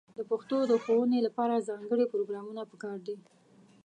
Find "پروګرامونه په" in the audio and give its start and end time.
2.11-2.75